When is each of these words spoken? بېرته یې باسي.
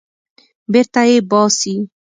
بېرته 0.71 1.01
یې 1.09 1.17
باسي. 1.29 1.75